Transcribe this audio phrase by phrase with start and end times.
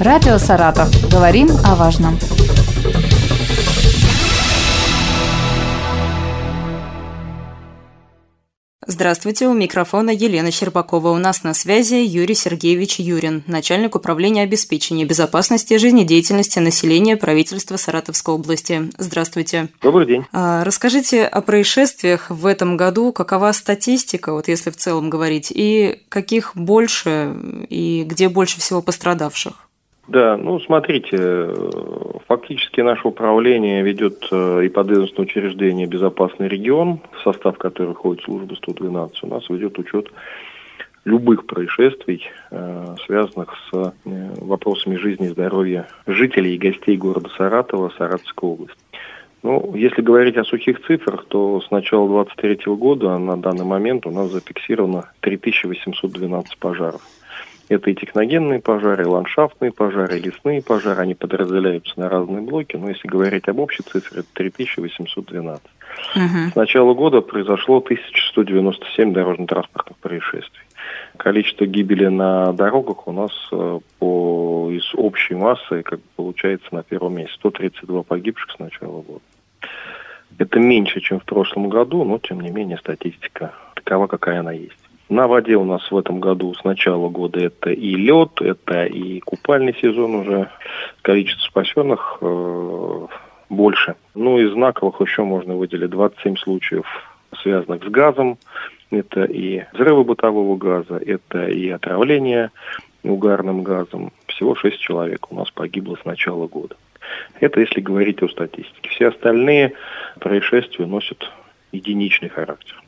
[0.00, 0.88] Радио «Саратов».
[1.10, 2.16] Говорим о важном.
[8.86, 11.10] Здравствуйте, у микрофона Елена Щербакова.
[11.10, 17.76] У нас на связи Юрий Сергеевич Юрин, начальник управления обеспечения безопасности и жизнедеятельности населения правительства
[17.76, 18.90] Саратовской области.
[18.98, 19.68] Здравствуйте.
[19.82, 20.24] Добрый день.
[20.32, 26.02] А, расскажите о происшествиях в этом году, какова статистика, вот если в целом говорить, и
[26.08, 27.34] каких больше,
[27.68, 29.67] и где больше всего пострадавших?
[30.08, 31.54] Да, ну смотрите,
[32.26, 38.54] фактически наше управление ведет э, и подведомственное учреждение «Безопасный регион», в состав которого входит служба
[38.54, 40.10] 112, у нас ведет учет
[41.04, 43.92] любых происшествий, э, связанных с э,
[44.40, 48.78] вопросами жизни и здоровья жителей и гостей города Саратова, Саратовской области.
[49.42, 54.10] Ну, если говорить о сухих цифрах, то с начала 2023 года на данный момент у
[54.10, 57.02] нас зафиксировано 3812 пожаров.
[57.68, 61.02] Это и техногенные пожары, и ландшафтные пожары, и лесные пожары.
[61.02, 62.76] Они подразделяются на разные блоки.
[62.76, 65.62] Но если говорить об общей цифре, это 3812.
[66.14, 66.52] Угу.
[66.52, 70.62] С начала года произошло 1197 дорожно-транспортных происшествий.
[71.18, 77.16] Количество гибели на дорогах у нас э, по, из общей массы как получается на первом
[77.16, 77.34] месте.
[77.34, 79.20] 132 погибших с начала года.
[80.38, 84.87] Это меньше, чем в прошлом году, но тем не менее статистика такова, какая она есть.
[85.08, 89.20] На воде у нас в этом году с начала года это и лед, это и
[89.20, 90.50] купальный сезон уже.
[91.00, 93.06] Количество спасенных э,
[93.48, 93.96] больше.
[94.14, 96.86] Ну, из знаковых еще можно выделить 27 случаев,
[97.40, 98.36] связанных с газом.
[98.90, 102.50] Это и взрывы бытового газа, это и отравление
[103.02, 104.12] угарным газом.
[104.26, 106.76] Всего 6 человек у нас погибло с начала года.
[107.40, 108.90] Это если говорить о статистике.
[108.90, 109.72] Все остальные
[110.20, 111.30] происшествия носят
[111.72, 112.82] единичный характер.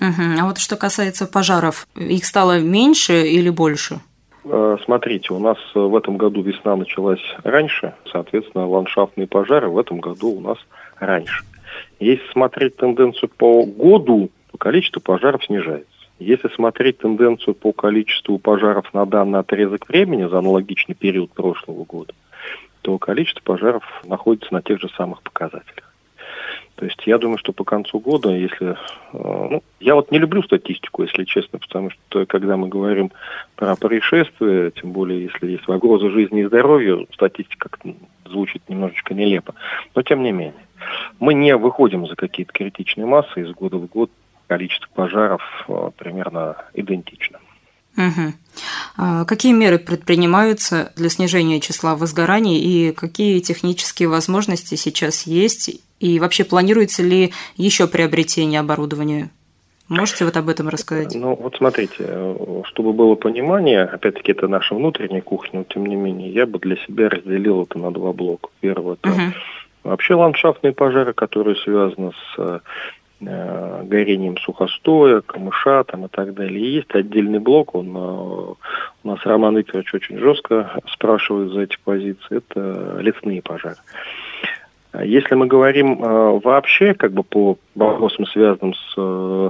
[0.00, 0.40] Угу.
[0.40, 4.00] А вот что касается пожаров, их стало меньше или больше?
[4.44, 10.00] Э, смотрите, у нас в этом году весна началась раньше, соответственно, ландшафтные пожары в этом
[10.00, 10.58] году у нас
[10.98, 11.44] раньше.
[11.98, 15.86] Если смотреть тенденцию по году, то количество пожаров снижается.
[16.18, 22.14] Если смотреть тенденцию по количеству пожаров на данный отрезок времени за аналогичный период прошлого года,
[22.82, 25.89] то количество пожаров находится на тех же самых показателях.
[26.80, 28.70] То есть я думаю, что по концу года, если...
[28.70, 28.76] Э,
[29.12, 33.12] ну, я вот не люблю статистику, если честно, потому что когда мы говорим
[33.54, 37.68] про происшествия, тем более если есть угроза жизни и здоровью, статистика
[38.24, 39.54] звучит немножечко нелепо.
[39.94, 40.64] Но тем не менее.
[41.18, 44.10] Мы не выходим за какие-то критичные массы, из года в год
[44.46, 47.40] количество пожаров э, примерно идентично.
[47.98, 48.32] Угу.
[48.96, 56.18] А какие меры предпринимаются для снижения числа возгораний и какие технические возможности сейчас есть и
[56.18, 59.30] вообще планируется ли еще приобретение оборудования?
[59.88, 61.14] Можете вот об этом рассказать?
[61.14, 66.32] Ну, вот смотрите, чтобы было понимание, опять-таки это наша внутренняя кухня, но тем не менее,
[66.32, 68.50] я бы для себя разделил это на два блока.
[68.60, 69.20] Первое, это угу.
[69.82, 72.62] вообще ландшафтные пожары, которые связаны с
[73.20, 76.60] э, горением сухостоя, камыша там, и так далее.
[76.60, 81.76] И есть отдельный блок, он, э, у нас Роман Викторович очень жестко спрашивает за эти
[81.82, 83.76] позиции, это лесные пожары.
[84.98, 89.48] Если мы говорим э, вообще как бы по вопросам, связанным с э,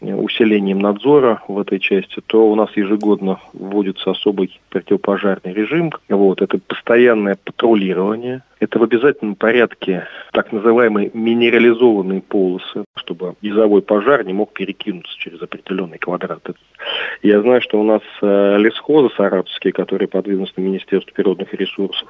[0.00, 5.90] усилением надзора в этой части, то у нас ежегодно вводится особый противопожарный режим.
[6.08, 8.42] Вот, это постоянное патрулирование.
[8.60, 15.42] Это в обязательном порядке так называемые минерализованные полосы, чтобы низовой пожар не мог перекинуться через
[15.42, 16.42] определенный квадрат.
[17.22, 22.08] Я знаю, что у нас э, лесхозы саратовские, которые подведомственны Министерству природных ресурсов,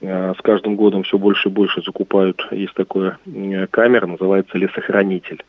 [0.00, 2.46] с каждым годом все больше и больше закупают.
[2.50, 3.18] Есть такая
[3.70, 5.42] камера, называется лесохранитель.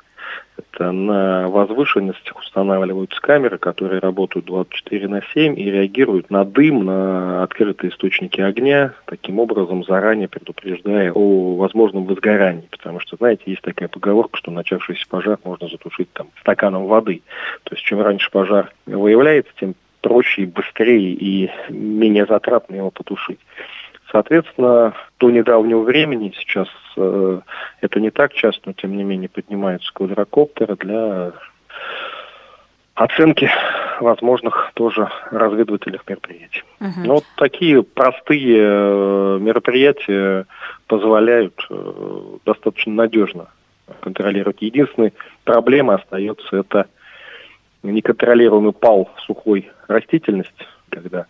[0.58, 7.44] Это на возвышенностях устанавливаются камеры, которые работают 24 на 7 и реагируют на дым, на
[7.44, 12.68] открытые источники огня, таким образом заранее предупреждая о возможном возгорании.
[12.72, 17.22] Потому что, знаете, есть такая поговорка, что начавшийся пожар можно затушить там стаканом воды.
[17.64, 23.40] То есть чем раньше пожар выявляется, тем проще и быстрее и менее затратно его потушить.
[24.12, 27.40] Соответственно, до недавнего времени сейчас э,
[27.82, 31.32] это не так часто, но тем не менее поднимаются квадрокоптеры для
[32.94, 33.50] оценки
[34.00, 36.64] возможных тоже разведывательных мероприятий.
[36.80, 37.06] Uh-huh.
[37.06, 40.46] Но вот такие простые э, мероприятия
[40.88, 43.48] позволяют э, достаточно надежно
[44.02, 44.62] контролировать.
[44.62, 45.14] Единственной
[45.44, 46.88] проблемой остается это
[47.84, 51.26] неконтролируемый пал сухой растительности, когда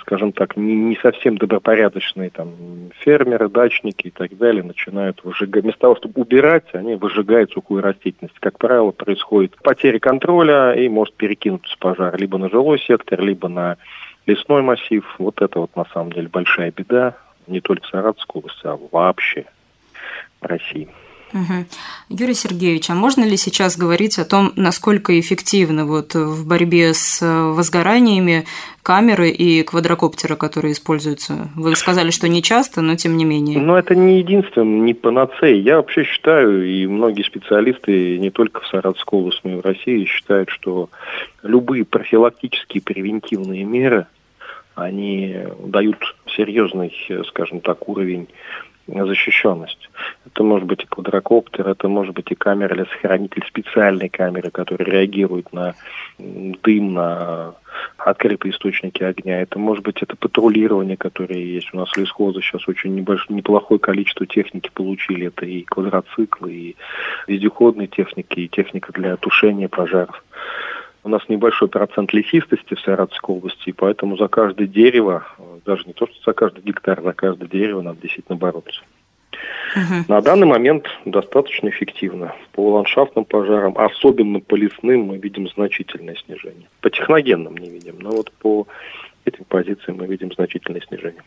[0.00, 5.64] скажем так, не, не совсем добропорядочные там фермеры, дачники и так далее начинают выжигать.
[5.64, 8.38] Вместо того, чтобы убирать, они выжигают сухую растительность.
[8.40, 13.76] Как правило, происходит потеря контроля и может перекинуться пожар либо на жилой сектор, либо на
[14.26, 15.04] лесной массив.
[15.18, 17.16] Вот это вот на самом деле большая беда
[17.46, 19.46] не только в Саратовской области, а вообще
[20.40, 20.88] России.
[21.32, 21.64] Угу.
[22.10, 27.20] Юрий Сергеевич, а можно ли сейчас говорить о том, насколько эффективны вот в борьбе с
[27.22, 28.44] возгораниями
[28.82, 31.48] камеры и квадрокоптеры, которые используются?
[31.54, 33.58] Вы сказали, что не часто, но тем не менее.
[33.60, 35.54] Но это не единственное, не панацея.
[35.54, 40.04] Я вообще считаю, и многие специалисты не только в Саратовской области, но и в России
[40.04, 40.90] считают, что
[41.42, 44.06] любые профилактические превентивные меры,
[44.74, 45.98] они дают
[46.34, 46.94] серьезный,
[47.28, 48.28] скажем так, уровень
[48.86, 49.90] защищенность.
[50.26, 55.52] Это может быть и квадрокоптер, это может быть и камера сохранитель специальной камеры, которая реагирует
[55.52, 55.74] на
[56.18, 57.54] дым, на
[57.98, 59.40] открытые источники огня.
[59.40, 61.72] Это может быть это патрулирование, которое есть.
[61.72, 65.28] У нас лесхозы сейчас очень небольшое, неплохое количество техники получили.
[65.28, 66.76] Это и квадроциклы, и
[67.26, 70.22] вездеходные техники, и техника для тушения пожаров.
[71.04, 75.26] У нас небольшой процент лесистости в Саратовской области, и поэтому за каждое дерево,
[75.66, 78.82] даже не то, что за каждый гектар, за каждое дерево надо действительно бороться.
[79.74, 80.04] Угу.
[80.08, 82.34] На данный момент достаточно эффективно.
[82.52, 86.68] По ландшафтным пожарам, особенно по лесным, мы видим значительное снижение.
[86.80, 88.68] По техногенным не видим, но вот по
[89.24, 91.22] этим позициям мы видим значительное снижение.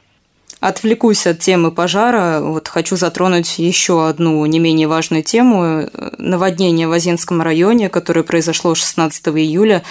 [0.62, 2.40] Отвлекусь от темы пожара.
[2.42, 5.90] Вот хочу затронуть еще одну не менее важную тему.
[6.18, 9.84] Наводнение в Озинском районе, которое произошло 16 июля.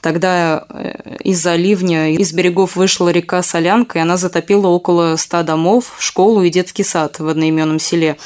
[0.00, 5.96] Тогда э, из-за ливня из берегов вышла река Солянка, и она затопила около 100 домов,
[6.00, 8.16] школу и детский сад в одноименном селе.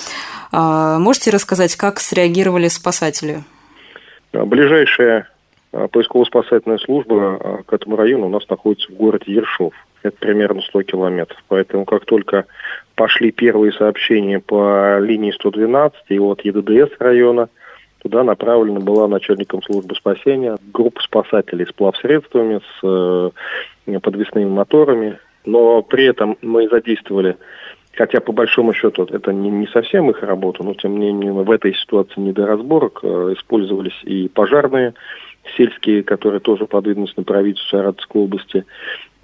[0.52, 3.42] А, можете рассказать, как среагировали спасатели?
[4.32, 5.28] Ближайшая
[5.72, 9.74] а, поисково-спасательная служба а, к этому району у нас находится в городе Ершов
[10.06, 11.38] это примерно 100 километров.
[11.48, 12.46] Поэтому как только
[12.94, 17.48] пошли первые сообщения по линии 112 и от ЕДДС района,
[18.02, 23.32] туда направлена была начальником службы спасения группа спасателей с плавсредствами, с
[23.86, 25.18] э, подвесными моторами.
[25.44, 27.36] Но при этом мы задействовали
[27.96, 31.50] Хотя, по большому счету, это не, не совсем их работа, но, тем не менее, в
[31.50, 33.00] этой ситуации не до разборок.
[33.02, 34.92] Э, использовались и пожарные
[35.56, 38.66] сельские, которые тоже подвинулись на правительство Саратовской области.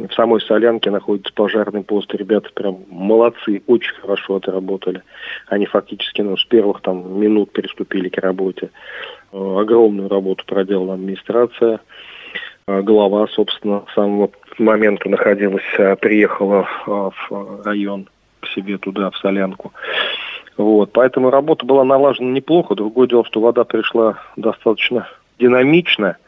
[0.09, 2.13] В самой Солянке находится пожарный пост.
[2.15, 5.03] Ребята прям молодцы, очень хорошо отработали.
[5.49, 8.71] Они фактически ну, с первых там минут приступили к работе.
[9.33, 11.81] Э, огромную работу проделала администрация.
[12.67, 18.09] Э, глава, собственно, с самого момента находилась, э, приехала в район
[18.41, 19.73] к себе туда, в Солянку.
[20.57, 22.75] Вот, поэтому работа была налажена неплохо.
[22.75, 25.09] Другое дело, что вода пришла достаточно
[25.39, 26.17] динамично–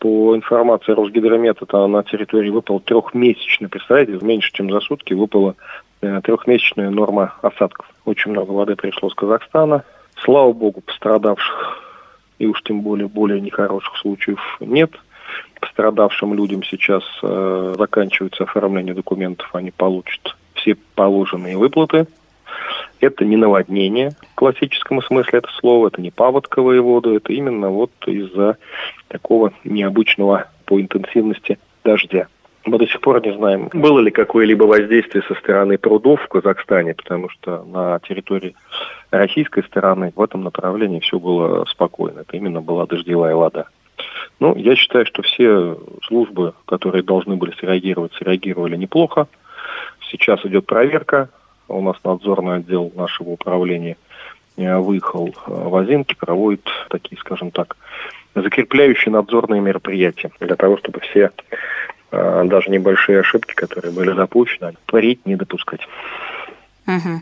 [0.00, 5.54] по информации Росгидромета, там на территории выпал трехмесячный, представляете, меньше, чем за сутки выпала
[6.00, 7.86] э, трехмесячная норма осадков.
[8.06, 9.84] Очень много воды пришло с Казахстана.
[10.24, 11.86] Слава богу, пострадавших
[12.38, 14.90] и уж тем более более нехороших случаев нет.
[15.60, 22.06] Пострадавшим людям сейчас э, заканчивается оформление документов, они получат все положенные выплаты.
[23.00, 27.90] Это не наводнение в классическом смысле этого слова, это не паводковые воды, это именно вот
[28.06, 28.58] из-за
[29.08, 32.28] такого необычного по интенсивности дождя.
[32.66, 36.94] Мы до сих пор не знаем, было ли какое-либо воздействие со стороны прудов в Казахстане,
[36.94, 38.54] потому что на территории
[39.10, 42.20] российской стороны в этом направлении все было спокойно.
[42.20, 43.66] Это именно была дождевая вода.
[44.40, 49.26] Ну, я считаю, что все службы, которые должны были среагировать, среагировали неплохо.
[50.10, 51.30] Сейчас идет проверка
[51.70, 53.96] у нас надзорный отдел нашего управления
[54.56, 57.76] э, выехал э, в Озинки, проводит такие, скажем так,
[58.34, 61.30] закрепляющие надзорные мероприятия для того, чтобы все
[62.10, 65.80] э, даже небольшие ошибки, которые были допущены, творить, не допускать.
[66.86, 67.20] Угу.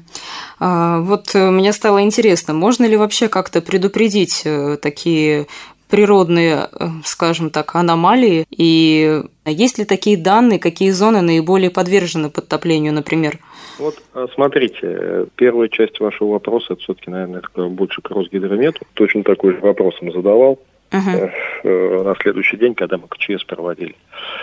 [0.61, 4.47] А, вот мне стало интересно, можно ли вообще как-то предупредить
[4.81, 5.47] такие
[5.91, 6.69] природные,
[7.05, 8.47] скажем так, аномалии?
[8.51, 13.39] И есть ли такие данные, какие зоны наиболее подвержены подтоплению, например?
[13.79, 18.81] Вот а, смотрите, первая часть вашего вопроса, это все-таки, наверное, больше к Росгидромету.
[18.95, 20.59] Точно такой же вопрос он задавал
[20.91, 22.05] uh-huh.
[22.05, 23.95] на следующий день, когда мы КЧС проводили.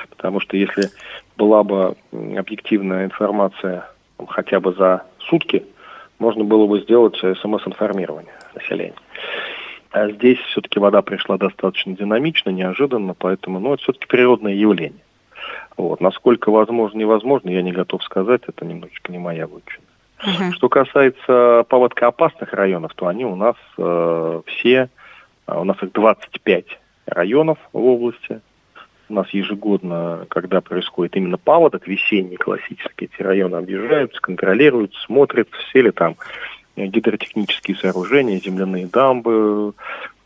[0.10, 0.90] Потому что если
[1.38, 3.90] была бы объективная информация
[4.28, 5.66] хотя бы за сутки,
[6.20, 8.96] можно было бы сделать смс-информирование населения.
[9.96, 15.00] А здесь все-таки вода пришла достаточно динамично, неожиданно, поэтому, ну, это все-таки природное явление.
[15.78, 16.02] Вот.
[16.02, 19.86] Насколько возможно, невозможно, я не готов сказать, это немножечко не моя вотчина.
[20.20, 20.52] Uh-huh.
[20.52, 24.90] Что касается поводкоопасных районов, то они у нас э, все,
[25.48, 26.66] э, у нас их 25
[27.06, 28.42] районов в области.
[29.08, 35.84] У нас ежегодно, когда происходит именно паводок, весенний классический, эти районы объезжаются, контролируют, смотрят, все
[35.84, 36.18] ли там
[36.76, 39.74] гидротехнические сооружения, земляные дамбы,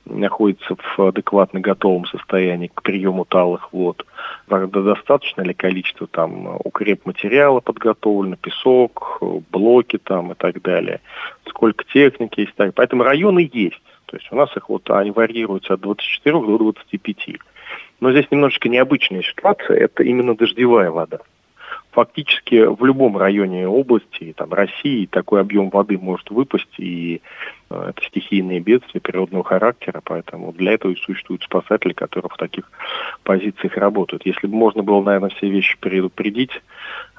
[0.05, 4.05] находится в адекватно готовом состоянии к приему талых вод.
[4.47, 11.01] Достаточно ли количество там укреп материала подготовлено, песок, блоки там и так далее.
[11.47, 12.55] Сколько техники есть.
[12.55, 12.73] Так.
[12.73, 13.81] Поэтому районы есть.
[14.07, 17.15] То есть у нас их вот, они варьируются от 24 до 25.
[17.99, 21.19] Но здесь немножечко необычная ситуация, это именно дождевая вода
[21.91, 27.21] фактически в любом районе области, там, России такой объем воды может выпасть, и
[27.69, 32.65] это стихийные бедствия природного характера, поэтому для этого и существуют спасатели, которые в таких
[33.23, 34.25] позициях работают.
[34.25, 36.51] Если бы можно было, наверное, все вещи предупредить,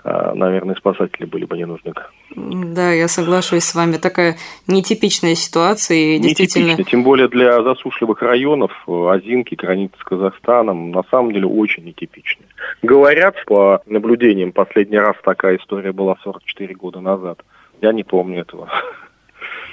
[0.02, 1.92] а, наверное, спасатели были бы не нужны.
[2.34, 3.96] Да, я соглашусь с вами.
[3.96, 5.96] Такая нетипичная ситуация.
[5.96, 6.70] И действительно...
[6.70, 12.48] Нетипичная, тем более для засушливых районов, Озинки, границы с Казахстаном, на самом деле очень нетипичная.
[12.82, 17.40] Говорят, по наблюдениям, последний раз такая история была 44 года назад.
[17.80, 18.70] Я не помню этого.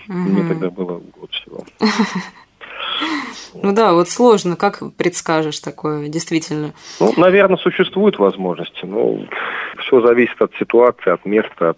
[0.07, 0.17] Угу.
[0.17, 1.63] Мне тогда было год всего.
[3.53, 6.73] Ну да, вот сложно, как предскажешь такое, действительно?
[6.99, 9.19] Ну, наверное, существуют возможности, но
[9.79, 11.75] все зависит от ситуации, от места.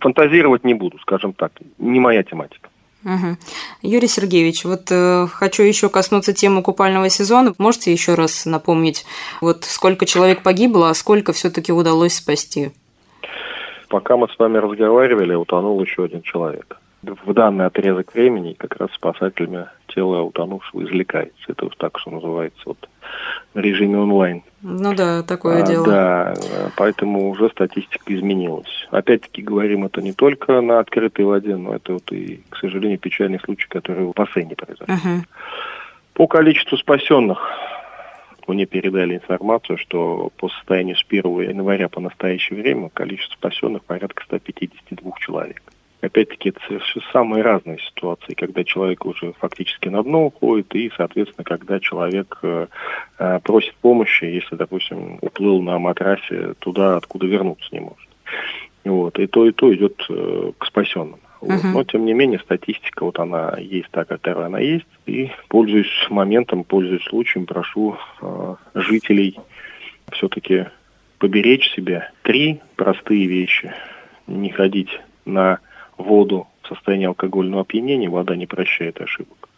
[0.00, 2.68] Фантазировать не буду, скажем так, не моя тематика.
[3.04, 3.36] Угу.
[3.82, 7.52] Юрий Сергеевич, вот э, хочу еще коснуться темы купального сезона.
[7.58, 9.04] Можете еще раз напомнить,
[9.40, 12.70] вот сколько человек погибло, а сколько все-таки удалось спасти?
[13.88, 18.90] Пока мы с вами разговаривали, утонул еще один человек в данный отрезок времени как раз
[18.92, 21.42] спасателями тело утонувшего извлекается.
[21.48, 22.88] Это вот так, что называется, вот
[23.54, 24.42] в режиме онлайн.
[24.62, 25.86] Ну да, такое а, дело.
[25.86, 26.34] Да,
[26.76, 28.86] поэтому уже статистика изменилась.
[28.90, 33.40] Опять-таки говорим это не только на открытой воде, но это вот и, к сожалению, печальный
[33.40, 34.94] случай, который в бассейне произошел.
[34.94, 35.24] Угу.
[36.14, 37.38] По количеству спасенных
[38.46, 44.22] мне передали информацию, что по состоянию с 1 января по настоящее время количество спасенных порядка
[44.24, 45.62] 152 человек.
[46.02, 46.80] Опять-таки, это
[47.12, 52.66] самые разные ситуации, когда человек уже фактически на дно уходит, и, соответственно, когда человек э,
[53.20, 58.08] э, просит помощи, если, допустим, уплыл на матрасе туда, откуда вернуться не может.
[58.84, 61.20] Вот, и то, и то идет э, к спасенным.
[61.40, 61.50] Вот.
[61.50, 61.72] Uh-huh.
[61.72, 64.86] Но, тем не менее, статистика, вот она есть так, какая она есть.
[65.06, 69.38] И, пользуясь моментом, пользуясь случаем, прошу э, жителей
[70.10, 70.66] все-таки
[71.18, 72.10] поберечь себя.
[72.22, 73.72] Три простые вещи.
[74.26, 75.60] Не ходить на
[76.02, 79.48] воду в состоянии алкогольного опьянения, вода не прощает ошибок.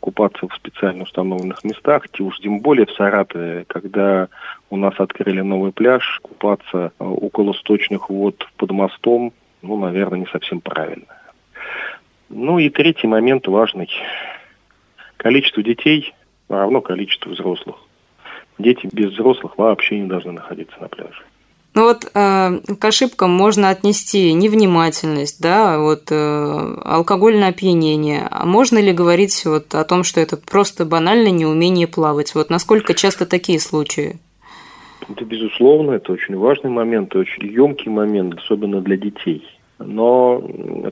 [0.00, 4.28] Купаться в специально установленных местах, уж тем более в Саратове, когда
[4.70, 10.26] у нас открыли новый пляж, купаться э, около сточных вод под мостом, ну, наверное, не
[10.26, 11.06] совсем правильно.
[12.28, 13.88] Ну и третий момент важный.
[15.16, 16.14] Количество детей
[16.48, 17.76] равно количеству взрослых.
[18.58, 21.22] Дети без взрослых вообще не должны находиться на пляже.
[21.76, 28.26] Ну вот э, к ошибкам можно отнести невнимательность, да, вот э, алкогольное опьянение.
[28.30, 32.34] А можно ли говорить вот о том, что это просто банальное неумение плавать?
[32.34, 34.18] Вот насколько часто такие случаи?
[35.06, 39.46] Это безусловно, это очень важный момент, очень емкий момент, особенно для детей.
[39.78, 40.42] Но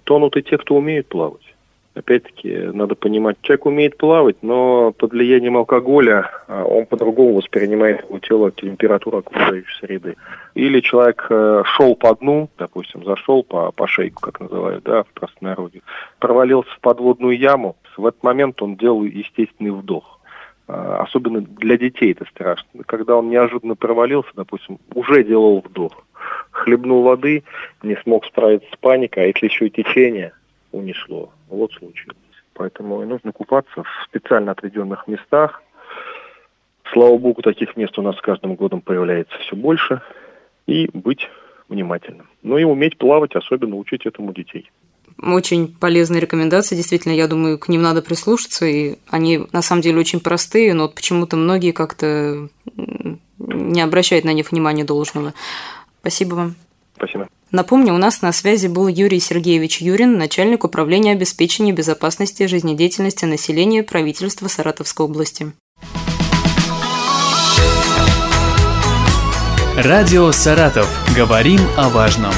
[0.04, 1.53] тонут и те, кто умеет плавать.
[1.94, 8.18] Опять-таки, надо понимать, человек умеет плавать, но под влиянием алкоголя а, он по-другому воспринимает его
[8.18, 10.16] тело температуру окружающей среды.
[10.54, 15.12] Или человек э, шел по дну, допустим, зашел по, по шейку, как называют, да, в
[15.12, 15.82] простонародье,
[16.18, 20.20] провалился в подводную яму, в этот момент он делал естественный вдох.
[20.66, 22.82] А, особенно для детей это страшно.
[22.86, 26.04] Когда он неожиданно провалился, допустим, уже делал вдох.
[26.50, 27.44] Хлебнул воды,
[27.82, 30.32] не смог справиться с паникой, а если еще и течение
[30.74, 32.10] унесло, вот случай.
[32.54, 35.62] Поэтому и нужно купаться в специально отведенных местах.
[36.92, 40.02] Слава богу, таких мест у нас с каждым годом появляется все больше.
[40.66, 41.28] И быть
[41.68, 42.28] внимательным.
[42.42, 44.70] Ну и уметь плавать, особенно учить этому детей.
[45.22, 49.98] Очень полезные рекомендации, действительно, я думаю, к ним надо прислушаться, и они на самом деле
[49.98, 52.48] очень простые, но вот почему-то многие как-то
[53.38, 55.34] не обращают на них внимания должного.
[56.00, 56.54] Спасибо вам.
[56.96, 57.28] Спасибо.
[57.50, 63.82] Напомню, у нас на связи был Юрий Сергеевич Юрин, начальник управления обеспечения безопасности жизнедеятельности населения
[63.82, 65.52] правительства Саратовской области.
[69.76, 70.88] Радио «Саратов».
[71.16, 72.32] Говорим о важном.